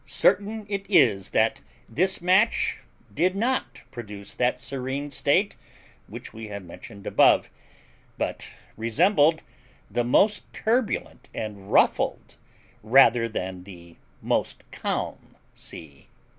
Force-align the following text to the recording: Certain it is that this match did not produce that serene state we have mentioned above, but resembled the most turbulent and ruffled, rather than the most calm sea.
Certain 0.07 0.65
it 0.67 0.83
is 0.89 1.29
that 1.29 1.61
this 1.87 2.23
match 2.23 2.79
did 3.13 3.35
not 3.35 3.83
produce 3.91 4.33
that 4.33 4.59
serene 4.59 5.11
state 5.11 5.55
we 6.33 6.47
have 6.47 6.63
mentioned 6.65 7.05
above, 7.05 7.51
but 8.17 8.49
resembled 8.75 9.43
the 9.91 10.03
most 10.03 10.51
turbulent 10.53 11.29
and 11.35 11.71
ruffled, 11.71 12.33
rather 12.81 13.29
than 13.29 13.63
the 13.63 13.95
most 14.23 14.63
calm 14.71 15.35
sea. 15.53 16.07